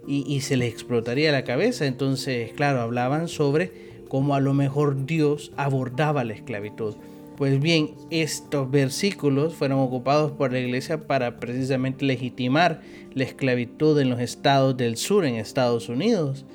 Y, 0.05 0.41
se 0.41 0.57
les 0.57 0.73
explotaría 0.73 1.31
la 1.31 1.45
cabeza. 1.45 1.87
Entonces, 1.87 2.53
claro, 2.55 2.81
hablaban 2.81 3.29
sobre 3.29 3.71
cómo 4.09 4.35
a 4.35 4.41
lo 4.41 4.53
mejor 4.53 5.07
Dios 5.07 5.53
abordaba 5.57 6.25
la 6.25 6.33
esclavitud. 6.33 6.97
Pues 7.43 7.59
bien, 7.59 7.91
estos 8.11 8.71
versículos 8.71 9.57
fueron 9.57 9.81
ocupados 9.81 10.31
por 10.31 10.53
la 10.53 10.61
iglesia 10.61 11.09
para 11.09 11.41
precisamente 11.41 12.05
legitimar 12.05 12.83
la 13.15 13.25
esclavitud 13.25 13.99
en 13.99 14.11
los 14.11 14.21
estados 14.21 14.77
del 14.77 14.97
sur, 14.97 15.25
en 15.25 15.35
Estados 15.35 15.89
Unidos. 15.89 16.47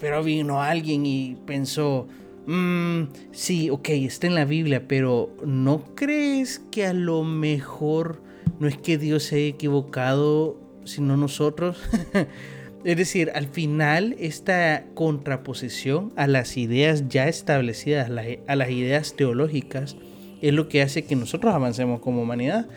Pero 0.00 0.24
vino 0.24 0.60
alguien 0.60 1.06
y 1.06 1.36
pensó, 1.46 2.08
Mm, 2.48 3.04
sí, 3.30 3.70
ok, 3.70 3.88
está 3.90 4.26
en 4.26 4.34
la 4.34 4.44
Biblia, 4.44 4.88
pero 4.88 5.30
¿no 5.44 5.84
crees 5.94 6.60
que 6.72 6.84
a 6.84 6.92
lo 6.92 7.22
mejor 7.22 8.20
no 8.58 8.66
es 8.66 8.76
que 8.78 8.98
Dios 8.98 9.22
se 9.22 9.36
haya 9.36 9.46
equivocado, 9.46 10.58
sino 10.84 11.16
nosotros? 11.16 11.78
es 12.86 12.96
decir, 12.96 13.32
al 13.34 13.48
final 13.48 14.14
esta 14.20 14.84
contraposición 14.94 16.12
a 16.14 16.28
las 16.28 16.56
ideas 16.56 17.08
ya 17.08 17.26
establecidas, 17.26 18.08
a 18.46 18.54
las 18.56 18.70
ideas 18.70 19.14
teológicas, 19.16 19.96
es 20.40 20.54
lo 20.54 20.68
que 20.68 20.82
hace 20.82 21.04
que 21.04 21.16
nosotros 21.16 21.52
avancemos 21.52 21.98
como 22.00 22.22
humanidad. 22.22 22.68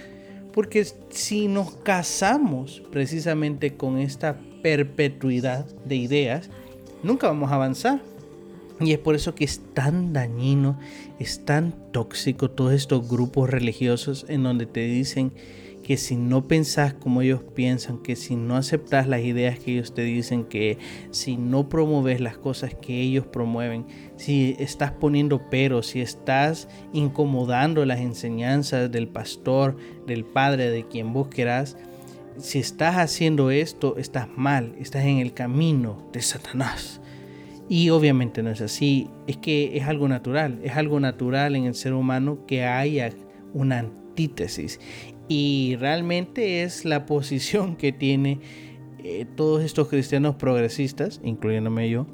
Porque 0.52 0.84
si 1.12 1.48
nos 1.48 1.76
casamos 1.76 2.82
precisamente 2.92 3.76
con 3.76 4.00
esta 4.00 4.40
perpetuidad 4.64 5.68
de 5.86 5.98
ideas, 5.98 6.50
nunca 7.04 7.28
vamos 7.28 7.52
a 7.52 7.56
avanzar. 7.56 8.02
Y 8.80 8.94
es 8.94 8.98
por 8.98 9.14
eso 9.14 9.36
que 9.36 9.46
es 9.46 9.62
tan 9.76 10.12
dañino, 10.12 10.80
es 11.20 11.46
tan 11.46 11.72
tóxico 11.92 12.50
todos 12.50 12.74
estos 12.74 13.08
grupos 13.08 13.48
religiosos 13.48 14.26
en 14.28 14.42
donde 14.42 14.66
te 14.66 14.88
dicen 14.88 15.34
que 15.90 15.98
si 15.98 16.18
no 16.18 16.48
pensás 16.48 16.94
como 16.94 17.24
ellos 17.24 17.42
piensan, 17.56 17.98
que 17.98 18.16
si 18.16 18.36
no 18.36 18.56
aceptas 18.58 19.08
las 19.08 19.22
ideas 19.22 19.58
que 19.58 19.72
ellos 19.72 19.96
te 19.96 20.04
dicen, 20.04 20.44
que 20.44 20.78
si 21.10 21.36
no 21.36 21.68
promueves 21.68 22.22
las 22.22 22.38
cosas 22.38 22.76
que 22.76 23.02
ellos 23.02 23.26
promueven, 23.26 23.88
si 24.16 24.56
estás 24.60 24.92
poniendo 24.92 25.50
peros, 25.50 25.88
si 25.88 26.02
estás 26.02 26.68
incomodando 26.94 27.86
las 27.86 28.02
enseñanzas 28.02 28.92
del 28.92 29.08
pastor, 29.08 29.78
del 30.06 30.26
padre, 30.26 30.70
de 30.70 30.88
quien 30.88 31.12
vos 31.12 31.28
querás, 31.30 31.76
si 32.38 32.60
estás 32.60 32.98
haciendo 32.98 33.50
esto, 33.50 33.98
estás 33.98 34.28
mal, 34.38 34.76
estás 34.80 35.06
en 35.06 35.18
el 35.18 35.34
camino 35.34 36.08
de 36.14 36.22
Satanás. 36.22 37.02
Y 37.68 37.90
obviamente 37.90 38.44
no 38.44 38.52
es 38.52 38.62
así, 38.62 39.10
es 39.26 39.38
que 39.38 39.76
es 39.76 39.88
algo 39.88 40.08
natural, 40.08 40.60
es 40.64 40.78
algo 40.78 41.00
natural 41.00 41.56
en 41.56 41.64
el 41.64 41.74
ser 41.74 41.94
humano 41.94 42.46
que 42.46 42.64
haya 42.64 43.10
una 43.56 43.80
antítesis. 43.80 44.80
Y 45.30 45.78
realmente 45.80 46.64
es 46.64 46.84
la 46.84 47.06
posición 47.06 47.78
que 47.78 47.92
tiene 47.92 48.40
eh, 49.04 49.26
todos 49.36 49.64
estos 49.64 49.88
cristianos 49.88 50.36
progresistas, 50.36 51.22
incluyéndome 51.24 51.90
yo, 51.90 52.08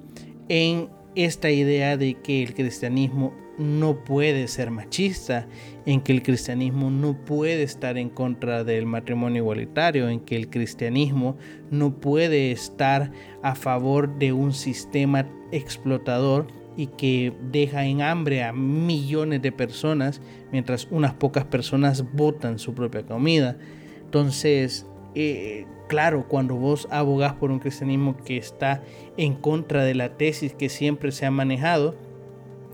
en 0.49 0.89
esta 1.15 1.49
idea 1.49 1.97
de 1.97 2.15
que 2.15 2.43
el 2.43 2.53
cristianismo 2.53 3.33
no 3.57 4.03
puede 4.03 4.49
ser 4.49 4.69
machista, 4.69 5.47
en 5.85 6.01
que 6.01 6.11
el 6.11 6.21
cristianismo 6.21 6.91
no 6.91 7.23
puede 7.23 7.63
estar 7.63 7.97
en 7.97 8.09
contra 8.09 8.65
del 8.65 8.85
matrimonio 8.85 9.43
igualitario, 9.43 10.09
en 10.09 10.19
que 10.19 10.35
el 10.35 10.49
cristianismo 10.49 11.37
no 11.71 11.95
puede 11.99 12.51
estar 12.51 13.11
a 13.41 13.55
favor 13.55 14.19
de 14.19 14.33
un 14.33 14.53
sistema 14.53 15.25
explotador 15.51 16.47
y 16.77 16.87
que 16.87 17.33
deja 17.51 17.85
en 17.85 18.01
hambre 18.01 18.43
a 18.43 18.51
millones 18.53 19.41
de 19.41 19.51
personas 19.51 20.21
mientras 20.51 20.87
unas 20.91 21.13
pocas 21.13 21.45
personas 21.45 22.03
botan 22.13 22.59
su 22.59 22.73
propia 22.73 23.05
comida. 23.05 23.57
Entonces, 24.03 24.85
eh, 25.15 25.65
claro, 25.87 26.27
cuando 26.27 26.55
vos 26.55 26.87
abogás 26.91 27.33
por 27.33 27.51
un 27.51 27.59
cristianismo 27.59 28.17
que 28.17 28.37
está 28.37 28.83
en 29.17 29.35
contra 29.35 29.83
de 29.83 29.95
la 29.95 30.17
tesis 30.17 30.53
que 30.53 30.69
siempre 30.69 31.11
se 31.11 31.25
ha 31.25 31.31
manejado, 31.31 31.95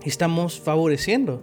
estamos 0.04 0.60
favoreciendo 0.60 1.42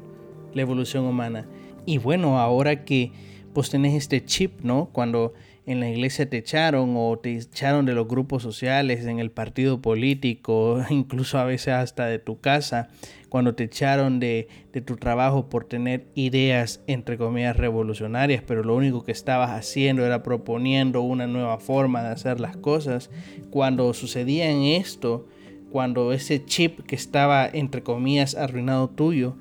la 0.53 0.61
evolución 0.61 1.05
humana. 1.05 1.45
Y 1.85 1.97
bueno, 1.97 2.39
ahora 2.39 2.83
que 2.83 3.11
pues 3.53 3.69
tenés 3.69 3.95
este 3.95 4.23
chip, 4.23 4.61
¿no? 4.61 4.89
Cuando 4.91 5.33
en 5.69 5.79
la 5.79 5.87
iglesia 5.87 6.27
te 6.27 6.37
echaron 6.37 6.95
o 6.97 7.19
te 7.19 7.35
echaron 7.35 7.85
de 7.85 7.93
los 7.93 8.07
grupos 8.07 8.41
sociales, 8.41 9.05
en 9.05 9.19
el 9.19 9.29
partido 9.29 9.83
político, 9.83 10.83
incluso 10.89 11.37
a 11.37 11.43
veces 11.43 11.75
hasta 11.75 12.07
de 12.07 12.17
tu 12.17 12.39
casa, 12.39 12.87
cuando 13.29 13.53
te 13.53 13.65
echaron 13.65 14.19
de, 14.19 14.47
tu 14.83 14.97
trabajo 14.97 15.47
por 15.47 15.65
tener 15.65 16.07
ideas, 16.15 16.81
entre 16.87 17.19
comillas, 17.19 17.55
revolucionarias, 17.55 18.41
pero 18.41 18.63
lo 18.63 18.75
único 18.75 19.03
que 19.03 19.11
estabas 19.11 19.51
haciendo 19.51 20.03
era 20.03 20.23
proponiendo 20.23 21.01
una 21.01 21.27
nueva 21.27 21.59
forma 21.59 22.01
de 22.01 22.09
hacer 22.09 22.39
las 22.39 22.57
cosas, 22.57 23.11
cuando 23.51 23.93
sucedía 23.93 24.49
en 24.49 24.63
esto, 24.63 25.27
cuando 25.71 26.13
ese 26.13 26.43
chip 26.43 26.79
que 26.87 26.95
estaba, 26.95 27.47
entre 27.47 27.83
comillas, 27.83 28.33
arruinado 28.33 28.89
tuyo, 28.89 29.35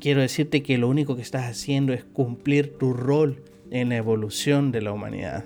quiero 0.00 0.22
decirte 0.22 0.64
que 0.64 0.76
lo 0.76 0.88
único 0.88 1.14
que 1.14 1.22
estás 1.22 1.44
haciendo 1.44 1.92
es 1.92 2.02
cumplir 2.02 2.76
tu 2.78 2.92
rol 2.92 3.44
en 3.70 3.90
la 3.90 3.96
evolución 3.96 4.72
de 4.72 4.82
la 4.82 4.92
humanidad. 4.92 5.44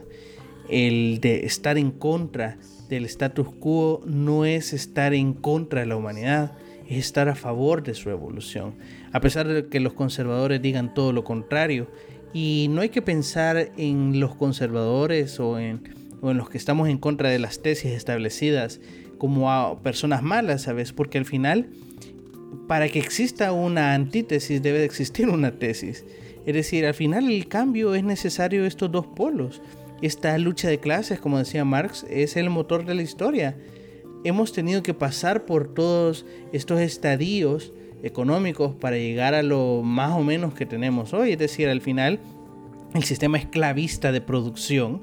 El 0.68 1.18
de 1.20 1.46
estar 1.46 1.78
en 1.78 1.90
contra 1.90 2.58
del 2.88 3.04
status 3.04 3.48
quo 3.58 4.02
no 4.06 4.44
es 4.44 4.72
estar 4.72 5.14
en 5.14 5.32
contra 5.32 5.80
de 5.80 5.86
la 5.86 5.96
humanidad, 5.96 6.52
es 6.88 6.98
estar 6.98 7.28
a 7.28 7.34
favor 7.34 7.82
de 7.82 7.94
su 7.94 8.10
evolución. 8.10 8.74
A 9.12 9.20
pesar 9.20 9.48
de 9.48 9.68
que 9.68 9.80
los 9.80 9.92
conservadores 9.92 10.60
digan 10.62 10.94
todo 10.94 11.12
lo 11.12 11.24
contrario, 11.24 11.88
y 12.32 12.68
no 12.70 12.80
hay 12.80 12.90
que 12.90 13.02
pensar 13.02 13.72
en 13.76 14.20
los 14.20 14.34
conservadores 14.34 15.40
o 15.40 15.58
en, 15.58 15.82
los 16.22 16.48
que 16.48 16.58
estamos 16.58 16.88
en 16.88 16.98
contra 16.98 17.28
de 17.30 17.38
las 17.38 17.60
tesis 17.60 17.92
establecidas 17.92 18.80
como 19.18 19.50
a 19.50 19.80
personas 19.82 20.22
malas, 20.22 20.62
¿sabes? 20.62 20.92
Porque 20.92 21.18
al 21.18 21.24
final, 21.24 21.70
para 22.68 22.88
que 22.88 22.98
exista 22.98 23.52
una 23.52 23.94
antítesis, 23.94 24.62
debe 24.62 24.78
de 24.78 24.84
existir 24.84 25.28
una 25.28 25.52
tesis. 25.58 26.04
Es 26.47 26.54
decir, 26.54 26.87
al 26.87 26.94
final 26.94 27.30
el 27.30 27.49
cambio 27.49 27.94
es 27.94 28.04
necesario 28.04 28.64
estos 28.64 28.90
dos 28.90 29.06
polos. 29.06 29.61
Esta 30.02 30.37
lucha 30.38 30.68
de 30.68 30.80
clases, 30.80 31.20
como 31.20 31.38
decía 31.38 31.64
Marx, 31.64 32.06
es 32.09 32.37
el 32.37 32.49
motor 32.50 32.87
de 32.87 32.94
la 32.94 33.02
historia. 33.02 33.56
Hemos 34.25 34.52
tenido 34.52 34.82
que 34.82 34.94
pasar 34.94 35.44
por 35.44 35.75
todos 35.75 36.25
estos 36.52 36.80
estadios 36.80 37.73
económicos 38.02 38.75
para 38.75 38.97
llegar 38.97 39.35
a 39.35 39.42
lo 39.42 39.82
más 39.82 40.12
o 40.12 40.23
menos 40.23 40.54
que 40.54 40.66
tenemos 40.66 41.12
hoy. 41.12 41.32
Es 41.32 41.38
decir, 41.38 41.68
al 41.68 41.80
final 41.80 42.20
el 42.94 43.04
sistema 43.04 43.38
esclavista 43.38 44.11
de 44.12 44.20
producción 44.20 45.02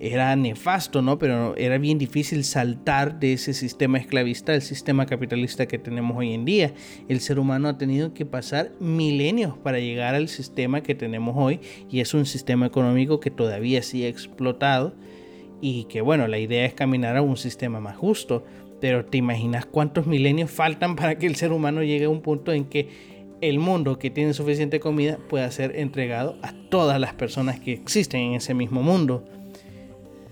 era 0.00 0.34
nefasto, 0.34 1.02
¿no? 1.02 1.18
Pero 1.18 1.54
era 1.56 1.76
bien 1.76 1.98
difícil 1.98 2.42
saltar 2.44 3.20
de 3.20 3.34
ese 3.34 3.52
sistema 3.52 3.98
esclavista 3.98 4.54
al 4.54 4.62
sistema 4.62 5.04
capitalista 5.04 5.68
que 5.68 5.78
tenemos 5.78 6.16
hoy 6.16 6.32
en 6.32 6.46
día. 6.46 6.72
El 7.08 7.20
ser 7.20 7.38
humano 7.38 7.68
ha 7.68 7.76
tenido 7.76 8.14
que 8.14 8.24
pasar 8.24 8.72
milenios 8.80 9.58
para 9.58 9.78
llegar 9.78 10.14
al 10.14 10.28
sistema 10.28 10.82
que 10.82 10.94
tenemos 10.94 11.34
hoy 11.36 11.60
y 11.90 12.00
es 12.00 12.14
un 12.14 12.24
sistema 12.24 12.64
económico 12.64 13.20
que 13.20 13.30
todavía 13.30 13.82
sigue 13.82 14.08
explotado 14.08 14.94
y 15.60 15.84
que 15.84 16.00
bueno, 16.00 16.26
la 16.28 16.38
idea 16.38 16.64
es 16.64 16.72
caminar 16.72 17.18
a 17.18 17.22
un 17.22 17.36
sistema 17.36 17.78
más 17.78 17.96
justo. 17.96 18.44
Pero 18.80 19.04
te 19.04 19.18
imaginas 19.18 19.66
cuántos 19.66 20.06
milenios 20.06 20.50
faltan 20.50 20.96
para 20.96 21.18
que 21.18 21.26
el 21.26 21.36
ser 21.36 21.52
humano 21.52 21.82
llegue 21.82 22.06
a 22.06 22.08
un 22.08 22.22
punto 22.22 22.54
en 22.54 22.64
que 22.64 22.88
el 23.42 23.58
mundo 23.58 23.98
que 23.98 24.08
tiene 24.08 24.32
suficiente 24.32 24.80
comida 24.80 25.18
pueda 25.28 25.50
ser 25.50 25.76
entregado 25.76 26.38
a 26.42 26.52
todas 26.70 26.98
las 26.98 27.12
personas 27.12 27.60
que 27.60 27.72
existen 27.72 28.20
en 28.20 28.34
ese 28.34 28.54
mismo 28.54 28.82
mundo. 28.82 29.24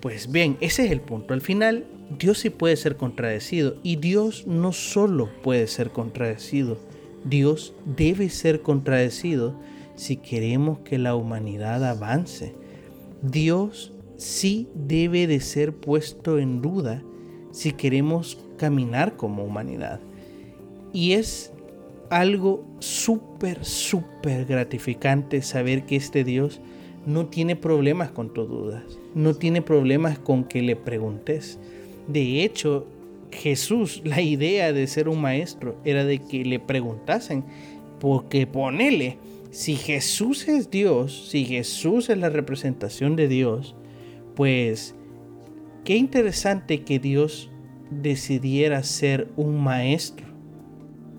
Pues 0.00 0.30
bien, 0.30 0.56
ese 0.60 0.84
es 0.84 0.92
el 0.92 1.00
punto. 1.00 1.34
Al 1.34 1.40
final, 1.40 1.84
Dios 2.18 2.38
sí 2.38 2.50
puede 2.50 2.76
ser 2.76 2.96
contradecido 2.96 3.76
y 3.82 3.96
Dios 3.96 4.46
no 4.46 4.72
solo 4.72 5.28
puede 5.42 5.66
ser 5.66 5.90
contradecido, 5.90 6.78
Dios 7.24 7.74
debe 7.84 8.30
ser 8.30 8.62
contradecido 8.62 9.54
si 9.96 10.16
queremos 10.16 10.78
que 10.80 10.98
la 10.98 11.16
humanidad 11.16 11.84
avance. 11.84 12.54
Dios 13.22 13.92
sí 14.16 14.68
debe 14.74 15.26
de 15.26 15.40
ser 15.40 15.74
puesto 15.74 16.38
en 16.38 16.62
duda 16.62 17.02
si 17.50 17.72
queremos 17.72 18.38
caminar 18.56 19.16
como 19.16 19.44
humanidad. 19.44 20.00
Y 20.92 21.12
es 21.12 21.52
algo 22.08 22.64
súper, 22.78 23.64
súper 23.64 24.46
gratificante 24.46 25.42
saber 25.42 25.84
que 25.84 25.96
este 25.96 26.24
Dios 26.24 26.60
no 27.08 27.26
tiene 27.26 27.56
problemas 27.56 28.10
con 28.10 28.34
tus 28.34 28.46
dudas, 28.46 28.84
no 29.14 29.32
tiene 29.32 29.62
problemas 29.62 30.18
con 30.18 30.44
que 30.44 30.60
le 30.60 30.76
preguntes. 30.76 31.58
De 32.06 32.44
hecho, 32.44 32.86
Jesús, 33.32 34.02
la 34.04 34.20
idea 34.20 34.74
de 34.74 34.86
ser 34.86 35.08
un 35.08 35.22
maestro 35.22 35.76
era 35.84 36.04
de 36.04 36.18
que 36.18 36.44
le 36.44 36.60
preguntasen, 36.60 37.44
porque 37.98 38.46
ponele, 38.46 39.16
si 39.50 39.76
Jesús 39.76 40.46
es 40.48 40.70
Dios, 40.70 41.30
si 41.30 41.46
Jesús 41.46 42.10
es 42.10 42.18
la 42.18 42.28
representación 42.28 43.16
de 43.16 43.26
Dios, 43.26 43.74
pues 44.36 44.94
qué 45.84 45.96
interesante 45.96 46.82
que 46.82 46.98
Dios 46.98 47.50
decidiera 47.90 48.82
ser 48.82 49.28
un 49.36 49.58
maestro 49.58 50.26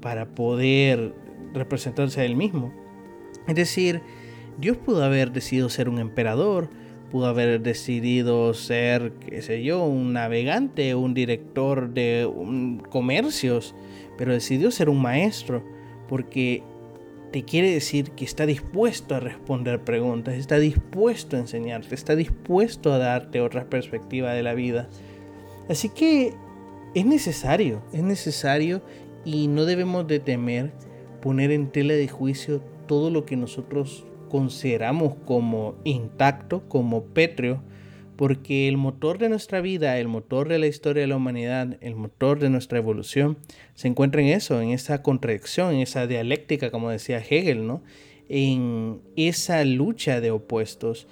para 0.01 0.27
poder 0.35 1.15
representarse 1.55 2.21
a 2.21 2.25
él 2.25 2.35
mismo. 2.35 2.71
Es 3.47 3.55
decir, 3.55 4.03
Dios 4.59 4.77
pudo 4.77 5.03
haber 5.03 5.31
decidido 5.31 5.69
ser 5.69 5.87
un 5.87 5.99
emperador, 5.99 6.69
pudo 7.11 7.27
haber 7.27 7.61
decidido 7.61 8.53
ser, 8.53 9.13
qué 9.13 9.41
sé 9.41 9.63
yo, 9.63 9.85
un 9.85 10.13
navegante, 10.13 10.95
un 10.95 11.13
director 11.13 11.89
de 11.93 12.29
comercios, 12.89 13.73
pero 14.17 14.33
decidió 14.33 14.69
ser 14.71 14.89
un 14.89 15.01
maestro 15.01 15.63
porque 16.07 16.63
te 17.31 17.43
quiere 17.43 17.71
decir 17.71 18.11
que 18.11 18.25
está 18.25 18.45
dispuesto 18.45 19.15
a 19.15 19.19
responder 19.19 19.83
preguntas, 19.83 20.35
está 20.35 20.57
dispuesto 20.57 21.37
a 21.37 21.39
enseñarte, 21.39 21.95
está 21.95 22.15
dispuesto 22.15 22.91
a 22.91 22.97
darte 22.97 23.39
otra 23.39 23.69
perspectiva 23.69 24.33
de 24.33 24.43
la 24.43 24.55
vida. 24.55 24.89
Así 25.69 25.89
que 25.89 26.33
es 26.95 27.05
necesario, 27.05 27.81
es 27.93 28.03
necesario 28.03 28.81
y 29.23 29.47
no 29.47 29.65
debemos 29.65 30.07
de 30.07 30.19
temer 30.19 30.73
poner 31.21 31.51
en 31.51 31.71
tela 31.71 31.93
de 31.93 32.07
juicio 32.07 32.61
todo 32.87 33.11
lo 33.11 33.25
que 33.25 33.37
nosotros 33.37 34.05
consideramos 34.29 35.15
como 35.25 35.75
intacto, 35.83 36.67
como 36.69 37.03
pétreo, 37.03 37.61
porque 38.15 38.67
el 38.67 38.77
motor 38.77 39.17
de 39.17 39.29
nuestra 39.29 39.61
vida, 39.61 39.97
el 39.97 40.07
motor 40.07 40.49
de 40.49 40.59
la 40.59 40.67
historia 40.67 41.01
de 41.01 41.07
la 41.07 41.15
humanidad, 41.15 41.77
el 41.81 41.95
motor 41.95 42.39
de 42.39 42.49
nuestra 42.49 42.77
evolución, 42.77 43.37
se 43.75 43.87
encuentra 43.87 44.21
en 44.21 44.27
eso, 44.27 44.61
en 44.61 44.71
esa 44.71 45.01
contradicción, 45.01 45.73
en 45.73 45.79
esa 45.79 46.05
dialéctica, 46.05 46.69
como 46.69 46.89
decía 46.89 47.19
Hegel, 47.19 47.65
¿no? 47.65 47.81
En 48.27 49.01
esa 49.15 49.63
lucha 49.63 50.21
de 50.21 50.31
opuestos. 50.31 51.07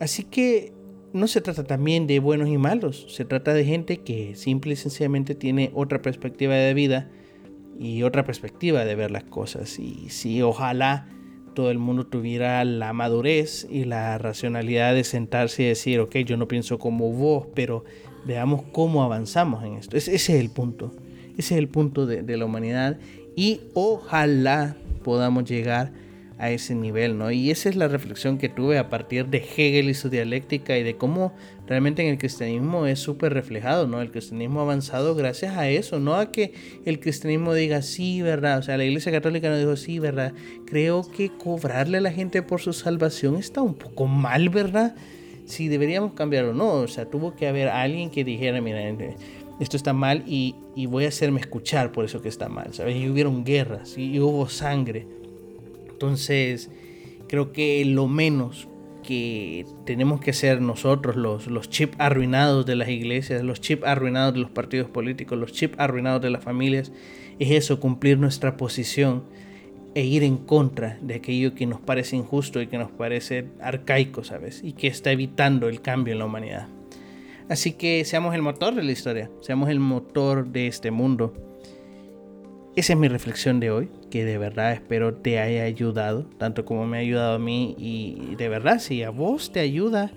Así 0.00 0.24
que 0.24 0.72
no 1.12 1.28
se 1.28 1.40
trata 1.40 1.62
también 1.62 2.08
de 2.08 2.18
buenos 2.18 2.48
y 2.48 2.58
malos, 2.58 3.06
se 3.08 3.24
trata 3.24 3.54
de 3.54 3.64
gente 3.64 3.98
que 3.98 4.34
simple 4.34 4.72
y 4.72 4.76
sencillamente 4.76 5.36
tiene 5.36 5.70
otra 5.72 6.02
perspectiva 6.02 6.54
de 6.54 6.74
vida 6.74 7.08
y 7.78 8.02
otra 8.02 8.24
perspectiva 8.24 8.84
de 8.84 8.96
ver 8.96 9.12
las 9.12 9.22
cosas. 9.22 9.78
Y 9.78 10.08
sí, 10.08 10.42
ojalá 10.42 11.08
todo 11.54 11.70
el 11.70 11.78
mundo 11.78 12.06
tuviera 12.06 12.64
la 12.64 12.92
madurez 12.92 13.66
y 13.70 13.84
la 13.84 14.18
racionalidad 14.18 14.94
de 14.94 15.04
sentarse 15.04 15.62
y 15.62 15.66
decir, 15.66 16.00
ok, 16.00 16.16
yo 16.18 16.36
no 16.36 16.48
pienso 16.48 16.78
como 16.78 17.10
vos, 17.12 17.46
pero 17.54 17.84
veamos 18.24 18.62
cómo 18.72 19.02
avanzamos 19.02 19.64
en 19.64 19.74
esto. 19.74 19.96
Ese, 19.96 20.14
es 20.14 20.28
el 20.28 20.50
punto. 20.50 20.92
Ese 21.38 21.54
es 21.54 21.58
el 21.58 21.68
punto 21.68 22.06
de, 22.06 22.22
de 22.22 22.36
la 22.36 22.44
humanidad. 22.44 22.98
Y 23.36 23.60
ojalá 23.74 24.76
podamos 25.02 25.44
llegar 25.44 25.92
a 26.38 26.50
ese 26.50 26.74
nivel, 26.74 27.16
¿no? 27.16 27.30
Y 27.30 27.50
esa 27.50 27.68
es 27.68 27.76
la 27.76 27.86
reflexión 27.86 28.38
que 28.38 28.48
tuve 28.48 28.78
a 28.78 28.88
partir 28.88 29.26
de 29.26 29.38
Hegel 29.38 29.88
y 29.88 29.94
su 29.94 30.10
dialéctica 30.10 30.76
y 30.76 30.82
de 30.82 30.96
cómo 30.96 31.32
realmente 31.66 32.02
en 32.02 32.08
el 32.08 32.18
cristianismo 32.18 32.86
es 32.86 32.98
súper 32.98 33.32
reflejado, 33.32 33.86
¿no? 33.86 34.00
El 34.00 34.10
cristianismo 34.10 34.60
avanzado 34.60 35.14
gracias 35.14 35.56
a 35.56 35.68
eso, 35.68 36.00
no 36.00 36.16
a 36.16 36.32
que 36.32 36.52
el 36.84 36.98
cristianismo 36.98 37.54
diga 37.54 37.82
sí, 37.82 38.20
¿verdad? 38.20 38.58
O 38.58 38.62
sea, 38.62 38.76
la 38.76 38.84
iglesia 38.84 39.12
católica 39.12 39.48
no 39.48 39.58
dijo 39.58 39.76
sí, 39.76 40.00
¿verdad? 40.00 40.32
Creo 40.66 41.08
que 41.08 41.30
cobrarle 41.30 41.98
a 41.98 42.00
la 42.00 42.10
gente 42.10 42.42
por 42.42 42.60
su 42.60 42.72
salvación 42.72 43.36
está 43.36 43.62
un 43.62 43.74
poco 43.74 44.06
mal, 44.06 44.48
¿verdad? 44.48 44.96
Si 45.46 45.68
deberíamos 45.68 46.14
cambiarlo, 46.14 46.52
no, 46.52 46.72
o 46.72 46.88
sea, 46.88 47.04
tuvo 47.04 47.36
que 47.36 47.46
haber 47.46 47.68
alguien 47.68 48.10
que 48.10 48.24
dijera, 48.24 48.60
mira, 48.60 48.82
esto 49.60 49.76
está 49.76 49.92
mal 49.92 50.24
y, 50.26 50.56
y 50.74 50.86
voy 50.86 51.04
a 51.04 51.08
hacerme 51.08 51.40
escuchar 51.40 51.92
por 51.92 52.04
eso 52.04 52.20
que 52.20 52.28
está 52.28 52.48
mal, 52.48 52.74
¿sabes? 52.74 52.96
Y 52.96 53.08
hubieron 53.08 53.44
guerras 53.44 53.96
y 53.96 54.18
hubo 54.18 54.48
sangre 54.48 55.06
entonces, 56.04 56.70
creo 57.28 57.52
que 57.52 57.84
lo 57.84 58.06
menos 58.08 58.68
que 59.02 59.66
tenemos 59.84 60.20
que 60.20 60.32
ser 60.32 60.60
nosotros, 60.60 61.16
los, 61.16 61.46
los 61.46 61.70
chips 61.70 61.96
arruinados 61.98 62.66
de 62.66 62.76
las 62.76 62.88
iglesias, 62.88 63.42
los 63.42 63.60
chips 63.60 63.84
arruinados 63.84 64.34
de 64.34 64.40
los 64.40 64.50
partidos 64.50 64.90
políticos, 64.90 65.38
los 65.38 65.52
chips 65.52 65.78
arruinados 65.78 66.22
de 66.22 66.30
las 66.30 66.44
familias, 66.44 66.92
es 67.38 67.50
eso, 67.50 67.80
cumplir 67.80 68.18
nuestra 68.18 68.56
posición 68.56 69.24
e 69.94 70.04
ir 70.04 70.22
en 70.24 70.36
contra 70.36 70.98
de 71.00 71.14
aquello 71.14 71.54
que 71.54 71.66
nos 71.66 71.80
parece 71.80 72.16
injusto 72.16 72.60
y 72.60 72.66
que 72.66 72.78
nos 72.78 72.90
parece 72.90 73.46
arcaico, 73.60 74.24
¿sabes? 74.24 74.62
Y 74.62 74.72
que 74.72 74.88
está 74.88 75.12
evitando 75.12 75.68
el 75.68 75.80
cambio 75.80 76.12
en 76.12 76.18
la 76.18 76.26
humanidad. 76.26 76.68
Así 77.48 77.72
que 77.72 78.04
seamos 78.04 78.34
el 78.34 78.42
motor 78.42 78.74
de 78.74 78.82
la 78.82 78.92
historia, 78.92 79.30
seamos 79.40 79.68
el 79.68 79.80
motor 79.80 80.48
de 80.48 80.66
este 80.66 80.90
mundo 80.90 81.53
esa 82.76 82.92
es 82.92 82.98
mi 82.98 83.08
reflexión 83.08 83.60
de 83.60 83.70
hoy, 83.70 83.88
que 84.10 84.24
de 84.24 84.38
verdad 84.38 84.72
espero 84.72 85.14
te 85.14 85.38
haya 85.38 85.64
ayudado, 85.64 86.24
tanto 86.38 86.64
como 86.64 86.86
me 86.86 86.96
ha 86.96 87.00
ayudado 87.00 87.34
a 87.34 87.38
mí 87.38 87.74
y 87.78 88.34
de 88.36 88.48
verdad 88.48 88.78
si 88.78 89.02
a 89.02 89.10
vos 89.10 89.52
te 89.52 89.60
ayuda, 89.60 90.10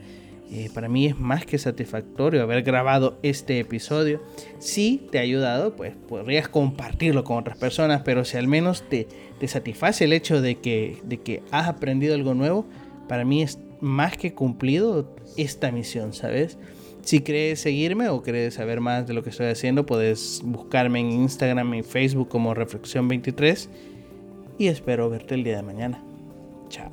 eh, 0.50 0.70
para 0.74 0.88
mí 0.88 1.06
es 1.06 1.20
más 1.20 1.46
que 1.46 1.58
satisfactorio 1.58 2.42
haber 2.42 2.64
grabado 2.64 3.20
este 3.22 3.60
episodio. 3.60 4.22
Si 4.60 5.08
te 5.12 5.20
ha 5.20 5.22
ayudado, 5.22 5.76
pues 5.76 5.94
podrías 6.08 6.48
compartirlo 6.48 7.26
con 7.26 7.38
otras 7.38 7.58
personas, 7.58 8.02
pero 8.06 8.24
si 8.24 8.38
al 8.38 8.48
menos 8.48 8.88
te, 8.88 9.08
te 9.40 9.48
satisface 9.48 10.06
el 10.06 10.14
hecho 10.14 10.42
de 10.42 10.56
que, 10.56 11.02
de 11.04 11.18
que 11.18 11.44
has 11.52 11.68
aprendido 11.68 12.16
algo 12.16 12.34
nuevo, 12.34 12.66
para 13.10 13.26
mí 13.26 13.42
es 13.44 13.60
más 13.82 14.18
que 14.18 14.34
cumplido 14.34 15.14
esta 15.36 15.72
misión, 15.72 16.14
¿sabes? 16.14 16.58
Si 17.08 17.22
quieres 17.22 17.62
seguirme 17.62 18.10
o 18.10 18.22
quieres 18.22 18.56
saber 18.56 18.82
más 18.82 19.08
de 19.08 19.14
lo 19.14 19.24
que 19.24 19.30
estoy 19.30 19.46
haciendo, 19.46 19.86
puedes 19.86 20.42
buscarme 20.44 21.00
en 21.00 21.10
Instagram 21.14 21.76
y 21.76 21.82
Facebook 21.82 22.28
como 22.28 22.54
Reflexión23 22.54 23.70
y 24.58 24.68
espero 24.68 25.10
verte 25.10 25.36
el 25.36 25.46
día 25.46 25.56
de 25.56 25.64
mañana. 25.64 26.04
Chao. 26.68 26.92